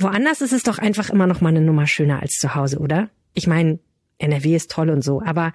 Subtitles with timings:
[0.00, 3.10] Woanders ist es doch einfach immer noch mal eine Nummer schöner als zu Hause, oder?
[3.34, 3.78] Ich meine,
[4.18, 5.52] NRW ist toll und so, aber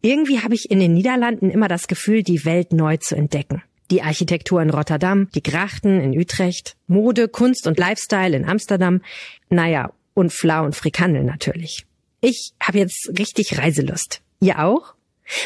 [0.00, 3.62] irgendwie habe ich in den Niederlanden immer das Gefühl, die Welt neu zu entdecken.
[3.90, 9.02] Die Architektur in Rotterdam, die Grachten in Utrecht, Mode, Kunst und Lifestyle in Amsterdam,
[9.50, 11.86] naja, und Flau und Frikandel natürlich.
[12.20, 14.22] Ich habe jetzt richtig Reiselust.
[14.40, 14.94] Ihr auch?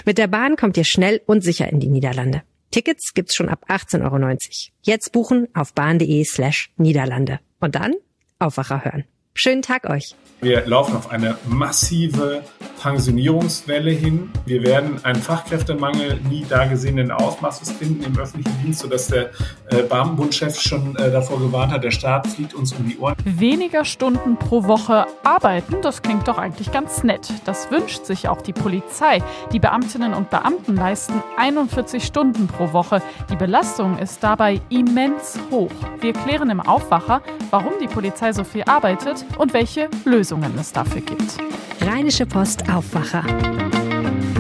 [0.04, 2.42] Mit der Bahn kommt ihr schnell und sicher in die Niederlande.
[2.70, 4.36] Tickets gibt's schon ab 18,90 Euro.
[4.82, 7.40] Jetzt buchen auf bahn.de slash Niederlande.
[7.60, 7.94] Und dann
[8.38, 9.04] Aufwacher hören.
[9.34, 10.14] Schönen Tag euch.
[10.40, 12.42] Wir laufen auf eine massive
[12.86, 14.30] Pensionierungswelle hin.
[14.44, 19.30] Wir werden einen Fachkräftemangel nie dagesehenen Ausmaßes finden im öffentlichen Dienst, sodass der
[19.70, 23.16] äh, Beamtenbundchef schon äh, davor gewarnt hat, der Staat fliegt uns um die Ohren.
[23.24, 27.28] Weniger Stunden pro Woche arbeiten, das klingt doch eigentlich ganz nett.
[27.44, 29.20] Das wünscht sich auch die Polizei.
[29.52, 33.02] Die Beamtinnen und Beamten leisten 41 Stunden pro Woche.
[33.32, 35.72] Die Belastung ist dabei immens hoch.
[36.00, 41.00] Wir klären im Aufwacher, warum die Polizei so viel arbeitet und welche Lösungen es dafür
[41.00, 41.36] gibt.
[41.86, 43.22] Rheinische Post Aufwacher.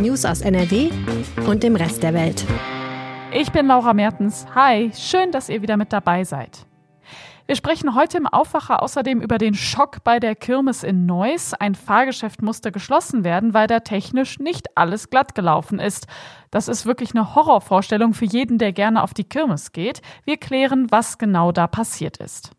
[0.00, 0.90] News aus NRW
[1.46, 2.44] und dem Rest der Welt.
[3.32, 4.46] Ich bin Laura Mertens.
[4.56, 6.66] Hi, schön, dass ihr wieder mit dabei seid.
[7.46, 11.54] Wir sprechen heute im Aufwacher außerdem über den Schock bei der Kirmes in Neuss.
[11.54, 16.08] Ein Fahrgeschäft musste geschlossen werden, weil da technisch nicht alles glatt gelaufen ist.
[16.50, 20.02] Das ist wirklich eine Horrorvorstellung für jeden, der gerne auf die Kirmes geht.
[20.24, 22.55] Wir klären, was genau da passiert ist.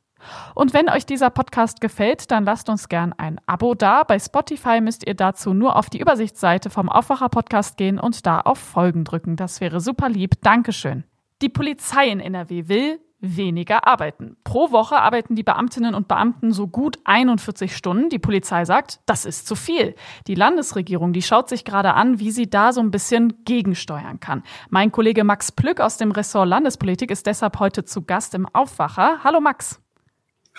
[0.56, 4.04] Und wenn euch dieser Podcast gefällt, dann lasst uns gern ein Abo da.
[4.04, 8.42] Bei Spotify müsst ihr dazu nur auf die Übersichtsseite vom Aufwacher Podcast gehen und da
[8.42, 9.36] auf Folgen drücken.
[9.36, 10.42] Das wäre super lieb.
[10.42, 11.04] Dankeschön.
[11.42, 14.38] Die Polizei in NRW will weniger arbeiten.
[14.44, 18.10] Pro Woche arbeiten die Beamtinnen und Beamten so gut 41 Stunden.
[18.10, 19.96] Die Polizei sagt, das ist zu viel.
[20.28, 24.44] Die Landesregierung, die schaut sich gerade an, wie sie da so ein bisschen gegensteuern kann.
[24.70, 29.24] Mein Kollege Max Plück aus dem Ressort Landespolitik ist deshalb heute zu Gast im Aufwacher.
[29.24, 29.82] Hallo Max.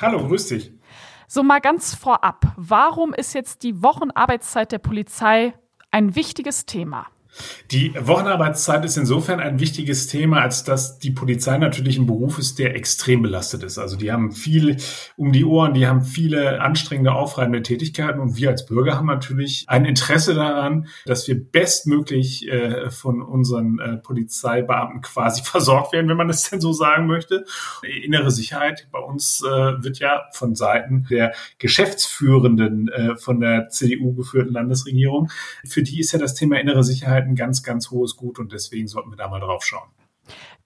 [0.01, 0.73] Hallo, grüß dich.
[1.27, 5.55] So mal ganz vorab, warum ist jetzt die Wochenarbeitszeit der Polizei
[5.91, 7.09] ein wichtiges Thema?
[7.71, 12.59] Die Wochenarbeitszeit ist insofern ein wichtiges Thema, als dass die Polizei natürlich ein Beruf ist,
[12.59, 13.79] der extrem belastet ist.
[13.79, 14.79] Also die haben viel
[15.17, 19.65] um die Ohren, die haben viele anstrengende, aufreibende Tätigkeiten und wir als Bürger haben natürlich
[19.69, 26.17] ein Interesse daran, dass wir bestmöglich äh, von unseren äh, Polizeibeamten quasi versorgt werden, wenn
[26.17, 27.45] man es denn so sagen möchte.
[28.03, 34.15] Innere Sicherheit bei uns äh, wird ja von Seiten der Geschäftsführenden äh, von der CDU
[34.15, 35.31] geführten Landesregierung,
[35.65, 38.89] für die ist ja das Thema innere Sicherheit ein ganz, ganz hohes Gut und deswegen
[38.89, 39.89] sollten wir da mal drauf schauen.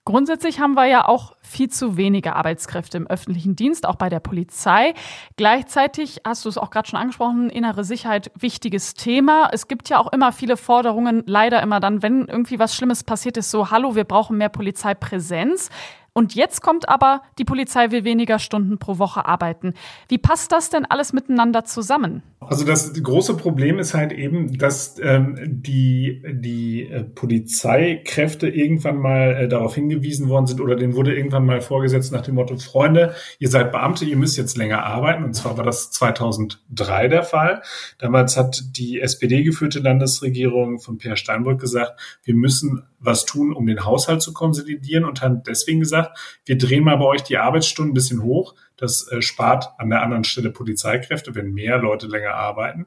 [0.04, 4.18] Grundsätzlich haben wir ja auch viel zu wenige Arbeitskräfte im öffentlichen Dienst, auch bei der
[4.18, 4.94] Polizei.
[5.36, 9.48] Gleichzeitig hast du es auch gerade schon angesprochen, innere Sicherheit, wichtiges Thema.
[9.52, 13.36] Es gibt ja auch immer viele Forderungen, leider immer dann, wenn irgendwie was Schlimmes passiert
[13.36, 15.70] ist, so, hallo, wir brauchen mehr Polizeipräsenz.
[16.14, 19.72] Und jetzt kommt aber, die Polizei will weniger Stunden pro Woche arbeiten.
[20.08, 22.22] Wie passt das denn alles miteinander zusammen?
[22.40, 29.36] Also das große Problem ist halt eben, dass ähm, die, die äh, Polizeikräfte irgendwann mal
[29.36, 33.14] äh, darauf hingewiesen worden sind oder denen wurde irgendwann mal vorgesetzt nach dem Motto, Freunde,
[33.38, 35.24] ihr seid Beamte, ihr müsst jetzt länger arbeiten.
[35.24, 37.62] Und zwar war das 2003 der Fall.
[37.98, 43.66] Damals hat die SPD geführte Landesregierung von Peer Steinbrück gesagt, wir müssen was tun, um
[43.66, 46.01] den Haushalt zu konsolidieren und haben deswegen gesagt,
[46.44, 48.54] wir drehen mal bei euch die Arbeitsstunden ein bisschen hoch.
[48.76, 52.86] Das äh, spart an der anderen Stelle Polizeikräfte, wenn mehr Leute länger arbeiten.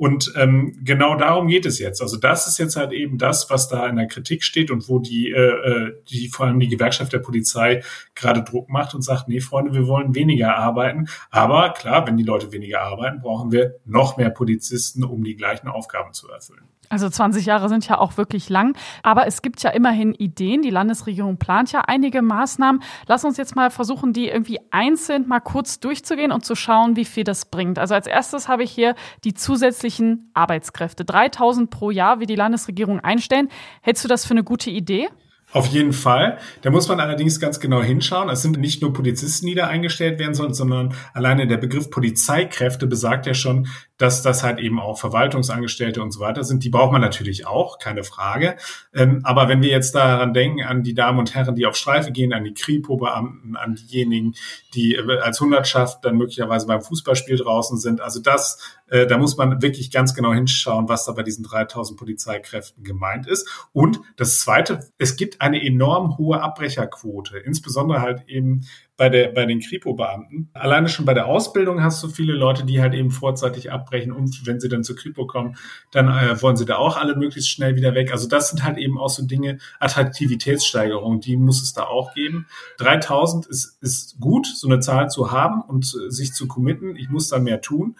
[0.00, 2.00] Und ähm, genau darum geht es jetzt.
[2.00, 4.98] Also das ist jetzt halt eben das, was da in der Kritik steht und wo
[4.98, 7.82] die, äh, äh die vor allem die Gewerkschaft der Polizei
[8.14, 11.06] gerade Druck macht und sagt, nee, Freunde, wir wollen weniger arbeiten.
[11.30, 15.68] Aber klar, wenn die Leute weniger arbeiten, brauchen wir noch mehr Polizisten, um die gleichen
[15.68, 16.70] Aufgaben zu erfüllen.
[16.90, 18.76] Also 20 Jahre sind ja auch wirklich lang.
[19.04, 20.60] Aber es gibt ja immerhin Ideen.
[20.60, 22.82] Die Landesregierung plant ja einige Maßnahmen.
[23.06, 27.04] Lass uns jetzt mal versuchen, die irgendwie einzeln mal kurz durchzugehen und zu schauen, wie
[27.04, 27.78] viel das bringt.
[27.78, 31.04] Also als erstes habe ich hier die zusätzlichen Arbeitskräfte.
[31.04, 33.48] 3000 pro Jahr, wie die Landesregierung einstellen.
[33.82, 35.08] Hältst du das für eine gute Idee?
[35.52, 36.38] Auf jeden Fall.
[36.62, 38.28] Da muss man allerdings ganz genau hinschauen.
[38.28, 42.86] Es sind nicht nur Polizisten, die da eingestellt werden sollen, sondern alleine der Begriff Polizeikräfte
[42.86, 43.66] besagt ja schon,
[44.00, 46.64] dass das halt eben auch Verwaltungsangestellte und so weiter sind.
[46.64, 48.56] Die braucht man natürlich auch, keine Frage.
[48.94, 52.10] Ähm, aber wenn wir jetzt daran denken, an die Damen und Herren, die auf Streife
[52.10, 54.34] gehen, an die Kripo-Beamten, an diejenigen,
[54.74, 58.58] die äh, als Hundertschaft dann möglicherweise beim Fußballspiel draußen sind, also das,
[58.88, 63.26] äh, da muss man wirklich ganz genau hinschauen, was da bei diesen 3000 Polizeikräften gemeint
[63.26, 63.68] ist.
[63.72, 68.62] Und das Zweite, es gibt eine enorm hohe Abbrecherquote, insbesondere halt eben
[69.00, 70.50] bei der bei den Kripo-Beamten.
[70.52, 74.46] Alleine schon bei der Ausbildung hast du viele Leute, die halt eben vorzeitig abbrechen und
[74.46, 75.56] wenn sie dann zur Kripo kommen,
[75.90, 78.12] dann äh, wollen sie da auch alle möglichst schnell wieder weg.
[78.12, 82.46] Also das sind halt eben auch so Dinge, Attraktivitätssteigerung, die muss es da auch geben.
[82.76, 86.94] 3000 ist, ist gut, so eine Zahl zu haben und äh, sich zu committen.
[86.94, 87.96] Ich muss da mehr tun.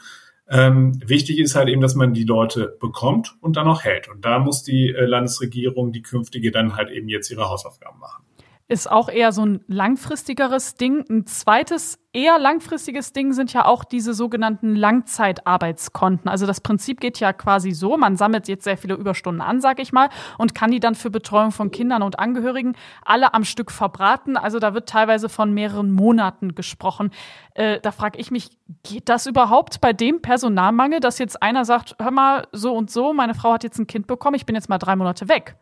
[0.51, 4.09] Ähm, wichtig ist halt eben, dass man die Leute bekommt und dann auch hält.
[4.09, 8.23] Und da muss die äh, Landesregierung, die künftige, dann halt eben jetzt ihre Hausaufgaben machen
[8.71, 11.05] ist auch eher so ein langfristigeres Ding.
[11.11, 16.31] Ein zweites, eher langfristiges Ding sind ja auch diese sogenannten Langzeitarbeitskonten.
[16.31, 19.81] Also das Prinzip geht ja quasi so, man sammelt jetzt sehr viele Überstunden an, sag
[19.81, 20.09] ich mal,
[20.39, 24.37] und kann die dann für Betreuung von Kindern und Angehörigen alle am Stück verbraten.
[24.37, 27.11] Also da wird teilweise von mehreren Monaten gesprochen.
[27.55, 28.51] Äh, da frage ich mich,
[28.85, 33.13] geht das überhaupt bei dem Personalmangel, dass jetzt einer sagt, hör mal, so und so,
[33.13, 35.57] meine Frau hat jetzt ein Kind bekommen, ich bin jetzt mal drei Monate weg?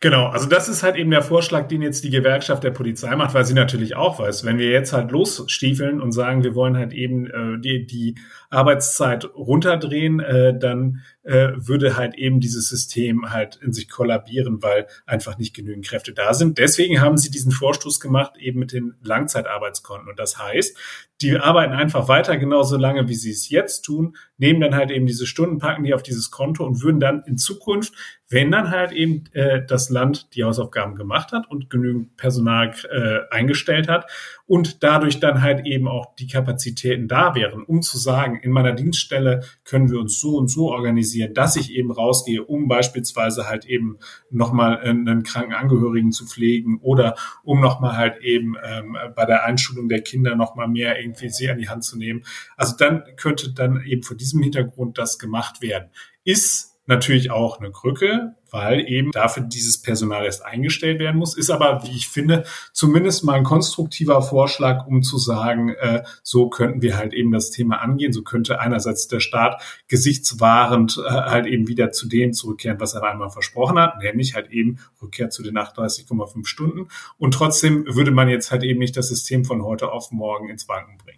[0.00, 3.34] Genau, also das ist halt eben der Vorschlag, den jetzt die Gewerkschaft der Polizei macht,
[3.34, 6.92] weil sie natürlich auch weiß, wenn wir jetzt halt losstiefeln und sagen, wir wollen halt
[6.92, 8.14] eben äh, die, die
[8.50, 14.86] Arbeitszeit runterdrehen, äh, dann äh, würde halt eben dieses System halt in sich kollabieren, weil
[15.04, 16.56] einfach nicht genügend Kräfte da sind.
[16.56, 20.08] Deswegen haben sie diesen Vorstoß gemacht, eben mit den Langzeitarbeitskonten.
[20.08, 20.76] Und das heißt,
[21.20, 25.06] die arbeiten einfach weiter genauso lange, wie sie es jetzt tun, nehmen dann halt eben
[25.06, 27.92] diese Stunden, packen die auf dieses Konto und würden dann in Zukunft,
[28.30, 33.34] wenn dann halt eben äh, das Land die Hausaufgaben gemacht hat und genügend Personal äh,
[33.34, 34.08] eingestellt hat
[34.46, 38.72] und dadurch dann halt eben auch die Kapazitäten da wären, um zu sagen, in meiner
[38.72, 43.64] Dienststelle können wir uns so und so organisieren, dass ich eben rausgehe, um beispielsweise halt
[43.64, 43.98] eben
[44.30, 49.88] nochmal einen kranken Angehörigen zu pflegen oder um nochmal halt eben ähm, bei der Einschulung
[49.88, 52.22] der Kinder nochmal mehr irgendwie sie an die Hand zu nehmen.
[52.56, 55.90] Also dann könnte dann eben vor diesem Hintergrund das gemacht werden.
[56.22, 61.36] Ist natürlich auch eine Krücke, weil eben dafür dieses Personal erst eingestellt werden muss.
[61.36, 66.48] Ist aber, wie ich finde, zumindest mal ein konstruktiver Vorschlag, um zu sagen, äh, so
[66.48, 68.12] könnten wir halt eben das Thema angehen.
[68.12, 73.02] So könnte einerseits der Staat gesichtswahrend äh, halt eben wieder zu dem zurückkehren, was er
[73.02, 76.88] einmal versprochen hat, nämlich halt eben Rückkehr zu den 38,5 Stunden.
[77.18, 80.68] Und trotzdem würde man jetzt halt eben nicht das System von heute auf morgen ins
[80.68, 81.17] Wanken bringen.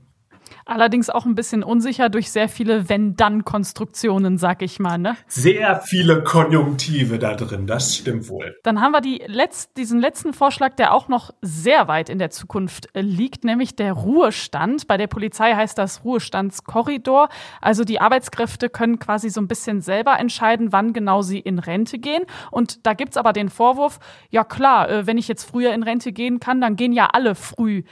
[0.67, 4.99] Allerdings auch ein bisschen unsicher durch sehr viele Wenn-Dann-Konstruktionen, sag ich mal.
[4.99, 5.17] Ne?
[5.27, 8.57] Sehr viele Konjunktive da drin, das stimmt wohl.
[8.63, 12.31] Dann haben wir die letzt, diesen letzten Vorschlag, der auch noch sehr weit in der
[12.31, 14.87] Zukunft äh, liegt, nämlich der Ruhestand.
[14.87, 17.29] Bei der Polizei heißt das Ruhestandskorridor.
[17.61, 21.99] Also die Arbeitskräfte können quasi so ein bisschen selber entscheiden, wann genau sie in Rente
[21.99, 22.23] gehen.
[22.51, 23.99] Und da gibt's aber den Vorwurf,
[24.31, 27.35] ja klar, äh, wenn ich jetzt früher in Rente gehen kann, dann gehen ja alle
[27.35, 27.83] früh.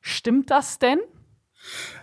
[0.00, 0.98] Stimmt das denn?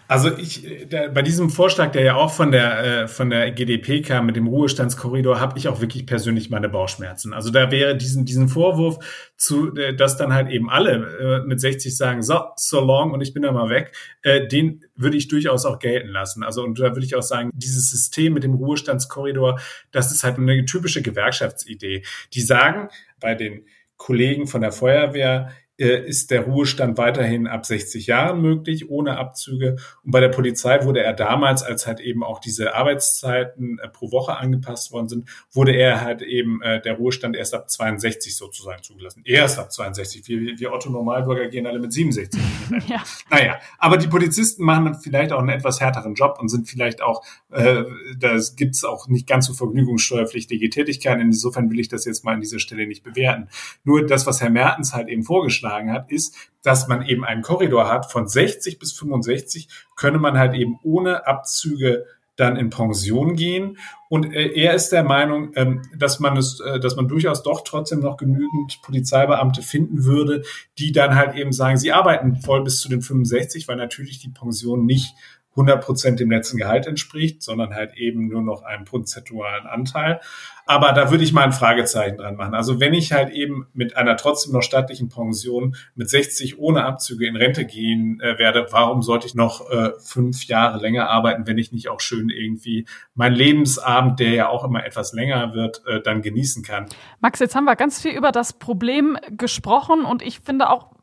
[0.07, 4.01] Also ich, der, bei diesem Vorschlag, der ja auch von der äh, von der GDP
[4.01, 7.33] kam mit dem Ruhestandskorridor, habe ich auch wirklich persönlich meine Bauchschmerzen.
[7.33, 8.99] Also da wäre diesen diesen Vorwurf
[9.35, 13.21] zu, äh, dass dann halt eben alle äh, mit 60 sagen, so so long und
[13.21, 16.43] ich bin da mal weg, äh, den würde ich durchaus auch gelten lassen.
[16.43, 19.59] Also und da würde ich auch sagen, dieses System mit dem Ruhestandskorridor,
[19.91, 22.03] das ist halt eine typische Gewerkschaftsidee.
[22.33, 22.87] Die sagen
[23.19, 23.65] bei den
[23.97, 29.75] Kollegen von der Feuerwehr, ist der Ruhestand weiterhin ab 60 Jahren möglich, ohne Abzüge.
[30.03, 34.11] Und bei der Polizei wurde er damals, als halt eben auch diese Arbeitszeiten äh, pro
[34.11, 38.81] Woche angepasst worden sind, wurde er halt eben äh, der Ruhestand erst ab 62 sozusagen
[38.81, 39.21] zugelassen.
[39.23, 40.27] Erst ab 62.
[40.27, 42.41] Wir, wir Otto Normalbürger gehen alle mit 67.
[42.87, 43.03] ja.
[43.29, 47.03] Naja, aber die Polizisten machen dann vielleicht auch einen etwas härteren Job und sind vielleicht
[47.03, 47.83] auch, äh,
[48.17, 51.21] da gibt's auch nicht ganz so vergnügungssteuerpflichtige Tätigkeiten.
[51.21, 53.47] Insofern will ich das jetzt mal an dieser Stelle nicht bewerten.
[53.83, 57.41] Nur das, was Herr Mertens halt eben vorgeschlagen vorgeschlagen hat, ist, dass man eben einen
[57.41, 62.05] Korridor hat von 60 bis 65, könne man halt eben ohne Abzüge
[62.35, 63.79] dann in Pension gehen.
[64.09, 67.63] Und äh, er ist der Meinung, ähm, dass man es, äh, dass man durchaus doch
[67.63, 70.43] trotzdem noch genügend Polizeibeamte finden würde,
[70.77, 74.29] die dann halt eben sagen, sie arbeiten voll bis zu den 65, weil natürlich die
[74.29, 75.15] Pension nicht
[75.57, 80.21] 100 Prozent dem letzten Gehalt entspricht, sondern halt eben nur noch einem prozentualen Anteil.
[80.67, 82.53] Aber da würde ich mal ein Fragezeichen dran machen.
[82.53, 87.25] Also wenn ich halt eben mit einer trotzdem noch staatlichen Pension mit 60 ohne Abzüge
[87.25, 91.57] in Rente gehen äh, werde, warum sollte ich noch äh, fünf Jahre länger arbeiten, wenn
[91.57, 92.85] ich nicht auch schön irgendwie
[93.15, 96.87] mein Lebensabend, der ja auch immer etwas länger wird, äh, dann genießen kann?
[97.21, 100.96] Max, jetzt haben wir ganz viel über das Problem gesprochen und ich finde auch,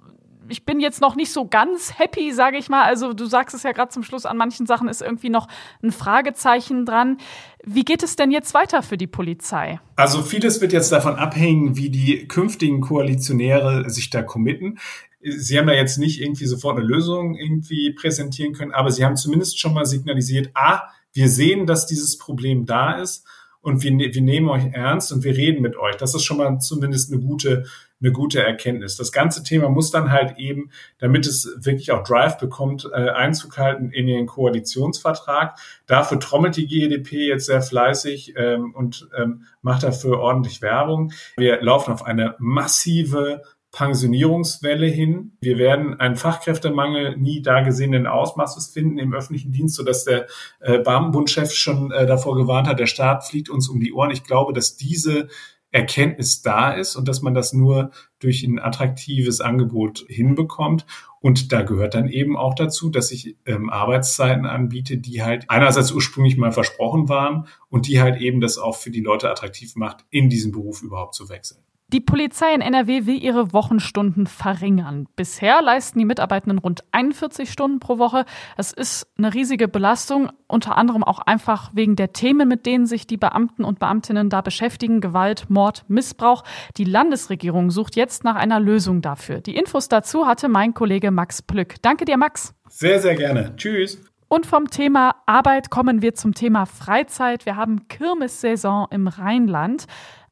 [0.49, 2.83] ich bin jetzt noch nicht so ganz happy, sage ich mal.
[2.85, 5.49] Also du sagst es ja gerade zum Schluss, an manchen Sachen ist irgendwie noch
[5.83, 7.19] ein Fragezeichen dran.
[7.65, 9.81] Wie geht es denn jetzt weiter für die Polizei?
[9.97, 14.79] Also vieles wird jetzt davon abhängen, wie die künftigen Koalitionäre sich da committen.
[15.21, 19.17] Sie haben da jetzt nicht irgendwie sofort eine Lösung irgendwie präsentieren können, aber Sie haben
[19.17, 20.83] zumindest schon mal signalisiert, ah,
[21.15, 23.25] wir sehen, dass dieses Problem da ist
[23.65, 25.97] und wir, wir nehmen euch ernst und wir reden mit euch.
[25.97, 27.65] Das ist schon mal zumindest eine gute
[28.05, 28.97] eine gute Erkenntnis.
[28.97, 33.57] Das ganze Thema muss dann halt eben, damit es wirklich auch Drive bekommt, äh, Einzug
[33.57, 35.59] halten in den Koalitionsvertrag.
[35.87, 41.13] Dafür trommelt die GEDP jetzt sehr fleißig ähm, und ähm, macht dafür ordentlich Werbung.
[41.37, 43.43] Wir laufen auf eine massive
[43.75, 45.33] Pensionierungswelle hin.
[45.41, 50.27] Wir werden einen Fachkräftemangel nie da gesehenen Ausmaßes finden im öffentlichen Dienst, sodass der
[50.61, 54.13] äh, Beamtenbundchef schon äh, davor gewarnt hat, der Staat fliegt uns um die Ohren.
[54.13, 55.29] Ich glaube, dass diese
[55.75, 57.91] Erkenntnis da ist und dass man das nur
[58.21, 60.87] durch ein attraktives Angebot hinbekommt.
[61.21, 65.91] Und da gehört dann eben auch dazu, dass ich ähm, Arbeitszeiten anbiete, die halt einerseits
[65.91, 70.05] ursprünglich mal versprochen waren und die halt eben das auch für die Leute attraktiv macht,
[70.11, 71.61] in diesen Beruf überhaupt zu wechseln.
[71.89, 75.07] Die Polizei in NRW will ihre Wochenstunden verringern.
[75.17, 78.25] Bisher leisten die Mitarbeitenden rund 41 Stunden pro Woche.
[78.57, 83.07] Es ist eine riesige Belastung, unter anderem auch einfach wegen der Themen, mit denen sich
[83.07, 85.03] die Beamten und Beamtinnen da beschäftigen.
[85.03, 86.43] Gewalt, Mord, Missbrauch.
[86.79, 89.41] Die Landesregierung sucht jetzt nach einer Lösung dafür.
[89.41, 91.75] Die Infos dazu hatte mein Kollege Max Plück.
[91.83, 92.55] Danke dir, Max.
[92.71, 93.55] Sehr, sehr gerne.
[93.57, 94.01] Tschüss.
[94.29, 97.47] Und vom Thema Arbeit kommen wir zum Thema Freizeit.
[97.47, 99.87] Wir haben Kirmessaison im Rheinland.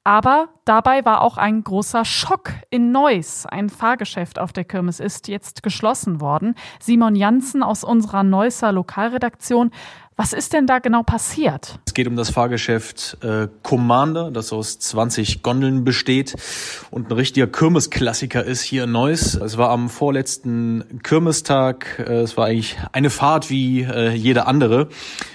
[0.05, 3.47] Aber dabei war auch ein großer Schock in Neuss.
[3.47, 6.57] Ein Fahrgeschäft auf der Kirmes ist jetzt geschlossen worden.
[6.81, 9.71] Simon Janssen aus unserer Neusser Lokalredaktion
[10.17, 11.79] was ist denn da genau passiert?
[11.87, 16.35] Es geht um das Fahrgeschäft äh, Commander, das aus 20 Gondeln besteht
[16.91, 19.35] und ein richtiger Kirmesklassiker ist hier in Neuss.
[19.35, 21.99] Es war am vorletzten Kirmestag.
[21.99, 24.89] Äh, es war eigentlich eine Fahrt wie äh, jede andere.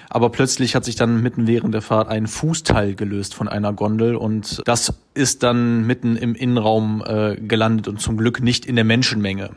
[0.09, 4.15] Aber plötzlich hat sich dann mitten während der Fahrt ein Fußteil gelöst von einer Gondel
[4.15, 8.85] und das ist dann mitten im Innenraum äh, gelandet und zum Glück nicht in der
[8.85, 9.49] Menschenmenge.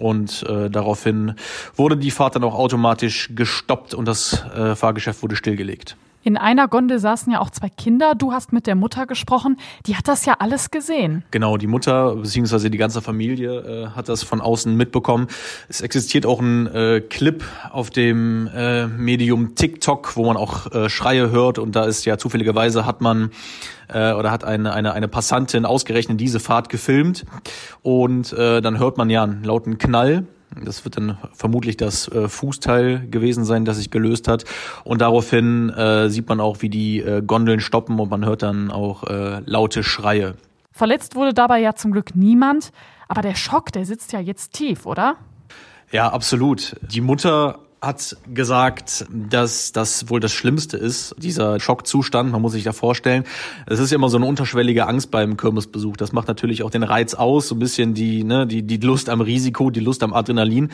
[0.00, 1.34] Und äh, daraufhin
[1.76, 5.96] wurde die Fahrt dann auch automatisch gestoppt und das äh, Fahrgeschäft wurde stillgelegt.
[6.22, 8.14] In einer Gondel saßen ja auch zwei Kinder.
[8.14, 9.56] Du hast mit der Mutter gesprochen.
[9.86, 11.24] Die hat das ja alles gesehen.
[11.30, 12.68] Genau, die Mutter bzw.
[12.68, 15.28] die ganze Familie äh, hat das von außen mitbekommen.
[15.70, 20.90] Es existiert auch ein äh, Clip auf dem äh, Medium TikTok, wo man auch äh,
[20.90, 21.58] Schreie hört.
[21.58, 23.30] Und da ist ja zufälligerweise hat man
[23.88, 27.24] äh, oder hat eine, eine, eine Passantin ausgerechnet diese Fahrt gefilmt.
[27.80, 30.26] Und äh, dann hört man ja einen lauten Knall
[30.64, 34.44] das wird dann vermutlich das äh, Fußteil gewesen sein, das sich gelöst hat.
[34.84, 38.70] Und daraufhin äh, sieht man auch, wie die äh, Gondeln stoppen und man hört dann
[38.70, 40.34] auch äh, laute Schreie.
[40.72, 42.72] Verletzt wurde dabei ja zum Glück niemand,
[43.08, 45.16] aber der Schock, der sitzt ja jetzt tief, oder?
[45.92, 46.76] Ja, absolut.
[46.82, 52.30] Die Mutter hat gesagt, dass das wohl das Schlimmste ist, dieser Schockzustand.
[52.30, 53.24] Man muss sich da vorstellen,
[53.66, 55.96] es ist ja immer so eine unterschwellige Angst beim Kirmesbesuch.
[55.96, 59.08] Das macht natürlich auch den Reiz aus, so ein bisschen die, ne, die, die Lust
[59.08, 60.68] am Risiko, die Lust am Adrenalin.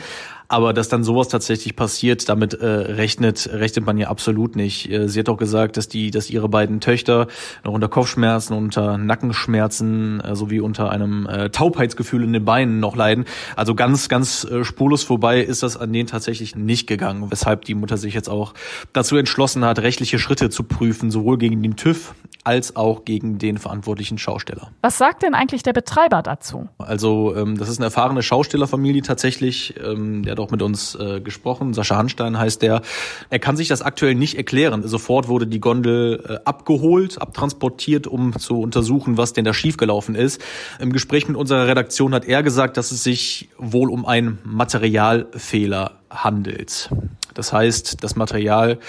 [0.49, 4.89] Aber dass dann sowas tatsächlich passiert, damit äh, rechnet, rechnet man ja absolut nicht.
[4.89, 7.27] Äh, sie hat auch gesagt, dass die, dass ihre beiden Töchter
[7.63, 12.97] noch unter Kopfschmerzen, unter Nackenschmerzen äh, sowie unter einem äh, Taubheitsgefühl in den Beinen noch
[12.97, 13.25] leiden.
[13.55, 16.96] Also ganz, ganz äh, spurlos vorbei ist das an denen tatsächlich nicht gegangen,
[17.29, 18.53] weshalb die Mutter sich jetzt auch
[18.93, 22.13] dazu entschlossen hat, rechtliche Schritte zu prüfen, sowohl gegen den TÜV
[22.47, 24.71] als auch gegen den verantwortlichen Schausteller.
[24.81, 26.69] Was sagt denn eigentlich der Betreiber dazu?
[26.77, 29.75] Also ähm, das ist eine erfahrene Schaustellerfamilie tatsächlich.
[29.83, 31.73] Ähm, der hat auch mit uns äh, gesprochen.
[31.73, 32.83] Sascha Hanstein heißt der.
[33.29, 34.87] Er kann sich das aktuell nicht erklären.
[34.87, 40.41] Sofort wurde die Gondel äh, abgeholt, abtransportiert, um zu untersuchen, was denn da schiefgelaufen ist.
[40.79, 45.91] Im Gespräch mit unserer Redaktion hat er gesagt, dass es sich wohl um einen Materialfehler
[46.09, 46.89] handelt.
[47.33, 48.79] Das heißt, das Material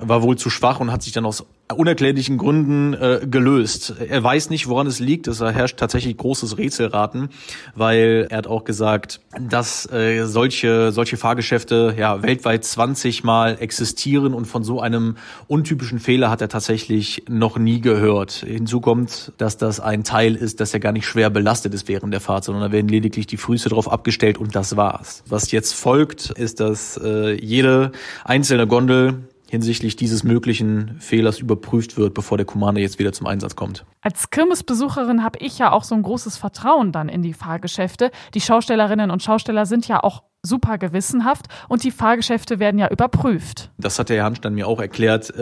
[0.00, 3.94] war wohl zu schwach und hat sich dann aus unerklärlichen Gründen äh, gelöst.
[4.08, 5.26] Er weiß nicht, woran es liegt.
[5.26, 7.30] Es herrscht tatsächlich großes Rätselraten,
[7.74, 14.32] weil er hat auch gesagt, dass äh, solche solche Fahrgeschäfte ja weltweit 20 Mal existieren
[14.32, 15.16] und von so einem
[15.48, 18.44] untypischen Fehler hat er tatsächlich noch nie gehört.
[18.46, 22.12] Hinzu kommt, dass das ein Teil ist, dass er gar nicht schwer belastet ist während
[22.12, 25.24] der Fahrt, sondern da werden lediglich die Füße drauf abgestellt und das war's.
[25.28, 27.90] Was jetzt folgt, ist, dass äh, jede
[28.24, 33.56] einzelne Gondel hinsichtlich dieses möglichen Fehlers überprüft wird, bevor der Commander jetzt wieder zum Einsatz
[33.56, 33.84] kommt.
[34.00, 38.10] Als Kirmesbesucherin habe ich ja auch so ein großes Vertrauen dann in die Fahrgeschäfte.
[38.34, 43.70] Die Schaustellerinnen und Schausteller sind ja auch super gewissenhaft und die Fahrgeschäfte werden ja überprüft.
[43.78, 45.32] Das hat der Herr Hanstein mir auch erklärt.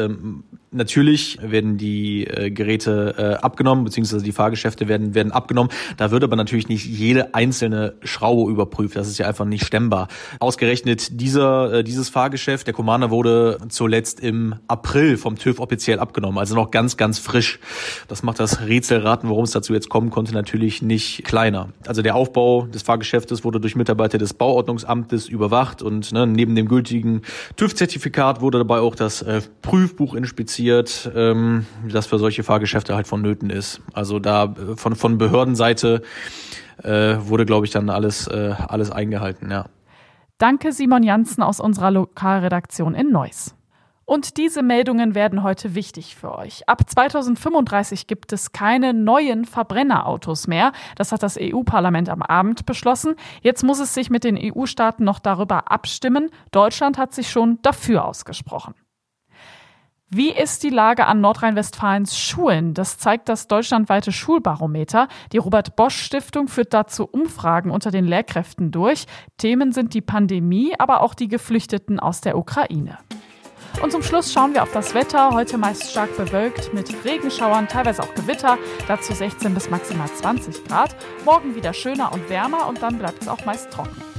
[0.74, 5.70] Natürlich werden die äh, Geräte äh, abgenommen, beziehungsweise die Fahrgeschäfte werden, werden abgenommen.
[5.96, 8.96] Da wird aber natürlich nicht jede einzelne Schraube überprüft.
[8.96, 10.08] Das ist ja einfach nicht stemmbar.
[10.40, 16.38] Ausgerechnet dieser, äh, dieses Fahrgeschäft, der Commander wurde zuletzt im April vom TÜV offiziell abgenommen,
[16.38, 17.60] also noch ganz, ganz frisch.
[18.08, 21.68] Das macht das Rätselraten, warum es dazu jetzt kommen konnte, natürlich nicht kleiner.
[21.86, 26.54] Also der Aufbau des Fahrgeschäftes wurde durch Mitarbeiter des Bauordnungsamts Amtes überwacht und ne, neben
[26.54, 27.22] dem gültigen
[27.56, 33.06] TÜV-Zertifikat wurde dabei auch das äh, Prüfbuch inspiziert passiert, ähm, das für solche Fahrgeschäfte halt
[33.06, 33.82] vonnöten ist.
[33.92, 36.02] Also da äh, von, von Behördenseite
[36.82, 39.66] äh, wurde, glaube ich, dann alles, äh, alles eingehalten, ja.
[40.38, 43.54] Danke Simon Janssen aus unserer Lokalredaktion in Neuss.
[44.06, 46.68] Und diese Meldungen werden heute wichtig für euch.
[46.68, 50.72] Ab 2035 gibt es keine neuen Verbrennerautos mehr.
[50.96, 53.14] Das hat das EU-Parlament am Abend beschlossen.
[53.40, 56.30] Jetzt muss es sich mit den EU-Staaten noch darüber abstimmen.
[56.50, 58.74] Deutschland hat sich schon dafür ausgesprochen.
[60.16, 62.72] Wie ist die Lage an Nordrhein-Westfalens Schulen?
[62.72, 65.08] Das zeigt das deutschlandweite Schulbarometer.
[65.32, 69.06] Die Robert Bosch Stiftung führt dazu Umfragen unter den Lehrkräften durch.
[69.38, 72.98] Themen sind die Pandemie, aber auch die Geflüchteten aus der Ukraine.
[73.82, 75.30] Und zum Schluss schauen wir auf das Wetter.
[75.32, 78.56] Heute meist stark bewölkt mit Regenschauern, teilweise auch Gewitter.
[78.86, 80.94] Dazu 16 bis maximal 20 Grad.
[81.24, 84.13] Morgen wieder schöner und wärmer und dann bleibt es auch meist trocken.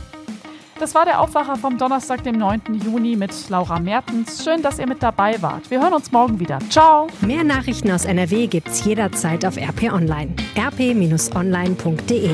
[0.77, 2.61] Das war der Aufwacher vom Donnerstag, dem 9.
[2.83, 4.43] Juni mit Laura Mertens.
[4.43, 5.71] Schön, dass ihr mit dabei wart.
[5.71, 6.59] Wir hören uns morgen wieder.
[6.69, 7.07] Ciao.
[7.21, 10.35] Mehr Nachrichten aus NRW gibt's jederzeit auf RP Online.
[10.57, 12.31] rp-online.de